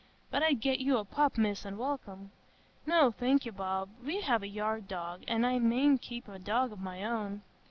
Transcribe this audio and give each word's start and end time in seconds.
"But 0.31 0.41
I'd 0.41 0.61
get 0.61 0.79
you 0.79 0.97
a 0.97 1.05
pup, 1.05 1.37
Miss, 1.37 1.63
an' 1.63 1.77
welcome." 1.77 2.31
"No, 2.87 3.11
thank 3.11 3.45
you, 3.45 3.51
Bob. 3.51 3.87
We 4.03 4.21
have 4.21 4.41
a 4.41 4.47
yard 4.47 4.87
dog, 4.87 5.21
and 5.27 5.45
I 5.45 5.59
mayn't 5.59 6.01
keep 6.01 6.27
a 6.27 6.39
dog 6.39 6.71
of 6.71 6.79
my 6.79 7.03
own." 7.03 7.43